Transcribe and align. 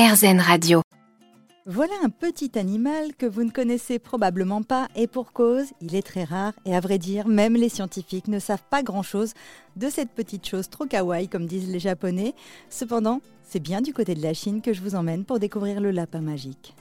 RZN 0.00 0.40
Radio. 0.40 0.80
Voilà 1.66 1.92
un 2.02 2.08
petit 2.08 2.58
animal 2.58 3.14
que 3.18 3.26
vous 3.26 3.44
ne 3.44 3.50
connaissez 3.50 3.98
probablement 3.98 4.62
pas 4.62 4.88
et 4.96 5.06
pour 5.06 5.34
cause, 5.34 5.66
il 5.82 5.94
est 5.94 6.06
très 6.06 6.24
rare 6.24 6.54
et 6.64 6.74
à 6.74 6.80
vrai 6.80 6.96
dire, 6.96 7.28
même 7.28 7.52
les 7.52 7.68
scientifiques 7.68 8.26
ne 8.26 8.38
savent 8.38 8.64
pas 8.70 8.82
grand-chose 8.82 9.34
de 9.76 9.90
cette 9.90 10.08
petite 10.08 10.46
chose 10.46 10.70
trop 10.70 10.86
kawaii 10.86 11.28
comme 11.28 11.44
disent 11.44 11.70
les 11.70 11.80
japonais. 11.80 12.34
Cependant, 12.70 13.20
c'est 13.42 13.60
bien 13.60 13.82
du 13.82 13.92
côté 13.92 14.14
de 14.14 14.22
la 14.22 14.32
Chine 14.32 14.62
que 14.62 14.72
je 14.72 14.80
vous 14.80 14.94
emmène 14.94 15.26
pour 15.26 15.38
découvrir 15.38 15.82
le 15.82 15.90
lapin 15.90 16.22
magique. 16.22 16.74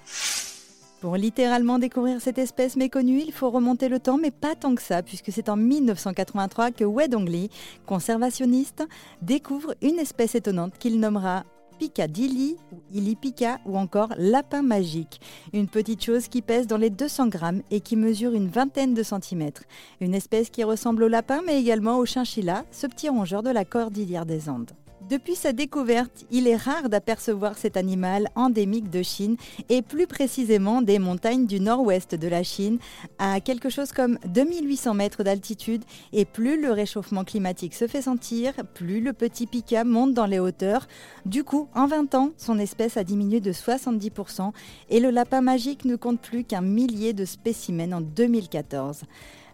Pour 1.01 1.17
littéralement 1.17 1.77
découvrir 1.77 2.21
cette 2.21 2.37
espèce 2.37 2.77
méconnue, 2.77 3.19
il 3.19 3.33
faut 3.33 3.49
remonter 3.49 3.89
le 3.89 3.99
temps, 3.99 4.17
mais 4.17 4.31
pas 4.31 4.55
tant 4.55 4.75
que 4.75 4.81
ça, 4.81 5.03
puisque 5.03 5.33
c'est 5.33 5.49
en 5.49 5.57
1983 5.57 6.71
que 6.71 6.85
Wei 6.85 7.09
Dongli, 7.09 7.49
conservationniste, 7.85 8.87
découvre 9.21 9.75
une 9.81 9.99
espèce 9.99 10.35
étonnante 10.35 10.77
qu'il 10.79 11.01
nommera 11.01 11.43
Picadilly 11.79 12.57
ou 12.73 12.81
Illipica 12.93 13.59
ou 13.65 13.77
encore 13.77 14.13
lapin 14.17 14.61
magique. 14.61 15.21
Une 15.53 15.67
petite 15.67 16.03
chose 16.03 16.27
qui 16.27 16.41
pèse 16.41 16.67
dans 16.67 16.77
les 16.77 16.89
200 16.89 17.27
grammes 17.29 17.61
et 17.71 17.79
qui 17.79 17.95
mesure 17.95 18.33
une 18.33 18.49
vingtaine 18.49 18.93
de 18.93 19.01
centimètres. 19.01 19.63
Une 20.01 20.13
espèce 20.13 20.49
qui 20.49 20.63
ressemble 20.65 21.03
au 21.03 21.07
lapin 21.07 21.41
mais 21.45 21.59
également 21.59 21.97
au 21.97 22.05
chinchilla, 22.05 22.65
ce 22.71 22.85
petit 22.85 23.07
rongeur 23.07 23.43
de 23.43 23.49
la 23.49 23.63
cordillère 23.63 24.25
des 24.25 24.49
Andes. 24.49 24.71
Depuis 25.09 25.33
sa 25.33 25.53
découverte, 25.53 26.23
il 26.29 26.47
est 26.47 26.55
rare 26.55 26.87
d'apercevoir 26.87 27.57
cet 27.57 27.77
animal 27.77 28.29
endémique 28.35 28.91
de 28.91 29.01
Chine 29.01 29.37
et 29.67 29.81
plus 29.81 30.05
précisément 30.05 30.83
des 30.83 30.99
montagnes 30.99 31.47
du 31.47 31.59
nord-ouest 31.59 32.13
de 32.13 32.27
la 32.27 32.43
Chine 32.43 32.77
à 33.17 33.39
quelque 33.39 33.71
chose 33.71 33.91
comme 33.91 34.19
2800 34.27 34.93
mètres 34.93 35.23
d'altitude 35.23 35.83
et 36.13 36.25
plus 36.25 36.61
le 36.61 36.71
réchauffement 36.71 37.23
climatique 37.23 37.73
se 37.73 37.87
fait 37.87 38.03
sentir, 38.03 38.53
plus 38.75 39.01
le 39.01 39.13
petit 39.13 39.47
pika 39.47 39.83
monte 39.83 40.13
dans 40.13 40.27
les 40.27 40.37
hauteurs. 40.37 40.87
Du 41.25 41.43
coup, 41.43 41.69
en 41.73 41.87
20 41.87 42.13
ans, 42.13 42.29
son 42.37 42.59
espèce 42.59 42.95
a 42.95 43.03
diminué 43.03 43.39
de 43.39 43.51
70% 43.51 44.51
et 44.91 44.99
le 44.99 45.09
lapin 45.09 45.41
magique 45.41 45.85
ne 45.85 45.95
compte 45.95 46.21
plus 46.21 46.43
qu'un 46.43 46.61
millier 46.61 47.13
de 47.13 47.25
spécimens 47.25 47.93
en 47.93 48.01
2014. 48.01 49.05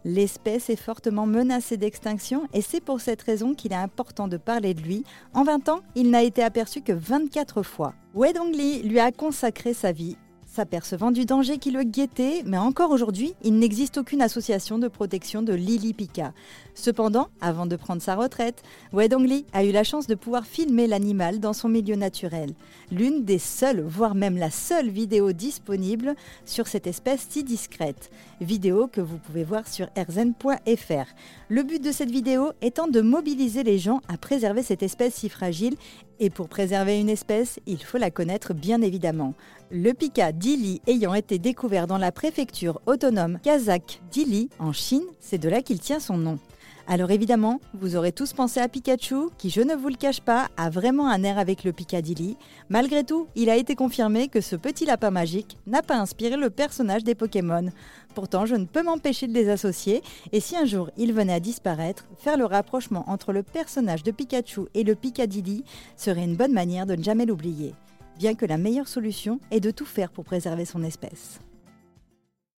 L'espèce 0.08 0.70
est 0.70 0.76
fortement 0.76 1.26
menacée 1.26 1.78
d'extinction 1.78 2.48
et 2.54 2.62
c'est 2.62 2.80
pour 2.80 3.02
cette 3.02 3.24
raison 3.24 3.56
qu'il 3.56 3.74
est 3.74 3.76
important 3.76 4.28
de 4.28 4.38
parler 4.38 4.76
de 4.76 4.82
lui. 4.82 5.04
En 5.34 5.44
20 5.44 5.68
ans, 5.70 5.82
il 5.96 6.12
n'a 6.12 6.22
été 6.22 6.44
aperçu 6.44 6.82
que 6.82 6.94
24 6.94 7.64
fois. 7.64 7.96
Wei 8.14 8.32
Dongli 8.32 8.84
lui 8.84 9.00
a 9.00 9.12
consacré 9.12 9.74
sa 9.74 9.92
vie 9.92 10.16
s'apercevant 10.56 11.12
du 11.12 11.26
danger 11.26 11.58
qui 11.58 11.70
le 11.70 11.84
guettait, 11.84 12.42
mais 12.46 12.58
encore 12.58 12.92
aujourd'hui, 12.92 13.36
il 13.44 13.60
n'existe 13.60 13.98
aucune 13.98 14.22
association 14.22 14.80
de 14.80 14.88
protection 14.88 15.42
de 15.42 15.54
Lily 15.54 15.94
Pika. 15.94 16.32
Cependant, 16.76 17.28
avant 17.42 17.66
de 17.66 17.76
prendre 17.76 18.02
sa 18.02 18.16
retraite, 18.16 18.64
Wedongli 18.94 19.46
a 19.52 19.66
eu 19.66 19.74
la 19.74 19.84
chance 19.84 20.08
de 20.08 20.16
pouvoir 20.16 20.46
filmer 20.46 20.88
l'animal 20.88 21.42
dans 21.42 21.52
son 21.52 21.68
milieu 21.68 21.98
naturel. 21.98 22.54
L'une 22.90 23.26
des 23.26 23.38
seules, 23.38 23.82
voire 23.82 24.16
même 24.16 24.38
la 24.38 24.50
seule 24.50 24.90
vidéo 24.90 25.34
disponible 25.34 26.16
sur 26.46 26.68
cette 26.68 26.88
espèce 26.88 27.28
si 27.30 27.44
discrète. 27.44 28.10
Vidéo 28.40 28.88
que 28.88 29.02
vous 29.02 29.18
pouvez 29.18 29.44
voir 29.44 29.68
sur 29.68 29.88
rzn.fr. 29.98 31.14
Le 31.50 31.64
but 31.64 31.84
de 31.84 31.92
cette 31.92 32.12
vidéo 32.12 32.54
étant 32.62 32.88
de 32.88 33.02
mobiliser 33.02 33.64
les 33.64 33.78
gens 33.78 34.00
à 34.08 34.18
préserver 34.18 34.64
cette 34.64 34.84
espèce 34.84 35.16
si 35.16 35.28
fragile 35.28 35.76
et 36.20 36.30
pour 36.30 36.50
préserver 36.50 37.00
une 37.00 37.10
espèce, 37.10 37.60
il 37.66 37.84
faut 37.84 37.98
la 37.98 38.12
connaître 38.12 38.54
bien 38.54 38.82
évidemment. 38.82 39.34
Le 39.72 39.94
pika 39.94 40.32
d'Ili 40.32 40.82
ayant 40.88 41.14
été 41.14 41.40
découvert 41.40 41.88
dans 41.88 41.98
la 41.98 42.12
préfecture 42.12 42.82
autonome 42.86 43.40
kazakh 43.42 44.02
d'Ili 44.12 44.50
en 44.60 44.74
Chine, 44.74 45.06
c'est 45.20 45.38
de 45.38 45.50
là 45.50 45.62
qu'il 45.62 45.80
tient 45.80 46.00
son 46.00 46.18
nom. 46.18 46.40
Alors 46.88 47.10
évidemment, 47.10 47.62
vous 47.74 47.96
aurez 47.96 48.12
tous 48.12 48.34
pensé 48.34 48.60
à 48.60 48.68
Pikachu, 48.68 49.30
qui, 49.40 49.50
je 49.50 49.62
ne 49.62 49.74
vous 49.74 49.90
le 49.90 49.96
cache 49.96 50.22
pas, 50.22 50.50
a 50.56 50.70
vraiment 50.70 51.10
un 51.10 51.24
air 51.24 51.40
avec 51.40 51.64
le 51.64 51.74
Picadilly. 51.74 52.38
Malgré 52.70 53.04
tout, 53.04 53.28
il 53.36 53.50
a 53.50 53.56
été 53.56 53.74
confirmé 53.74 54.28
que 54.28 54.40
ce 54.40 54.56
petit 54.56 54.86
lapin 54.86 55.10
magique 55.10 55.58
n'a 55.66 55.82
pas 55.82 55.98
inspiré 55.98 56.38
le 56.38 56.52
personnage 56.52 57.04
des 57.04 57.16
Pokémon. 57.16 57.72
Pourtant, 58.14 58.46
je 58.46 58.54
ne 58.54 58.66
peux 58.66 58.84
m'empêcher 58.84 59.26
de 59.26 59.34
les 59.34 59.50
associer, 59.50 60.04
et 60.32 60.40
si 60.40 60.56
un 60.56 60.66
jour 60.66 60.92
il 60.96 61.12
venait 61.12 61.34
à 61.34 61.40
disparaître, 61.40 62.06
faire 62.20 62.38
le 62.38 62.46
rapprochement 62.46 63.04
entre 63.08 63.34
le 63.34 63.42
personnage 63.42 64.04
de 64.04 64.12
Pikachu 64.12 64.62
et 64.76 64.84
le 64.84 64.94
Picadilly 64.94 65.64
serait 65.98 66.24
une 66.24 66.36
bonne 66.36 66.54
manière 66.54 66.86
de 66.86 66.96
ne 66.96 67.04
jamais 67.04 67.26
l'oublier. 67.26 67.74
Bien 68.20 68.36
que 68.36 68.46
la 68.46 68.60
meilleure 68.60 68.88
solution 68.88 69.40
est 69.50 69.60
de 69.60 69.72
tout 69.72 69.86
faire 69.86 70.12
pour 70.12 70.24
préserver 70.24 70.66
son 70.66 70.84
espèce. 70.84 71.40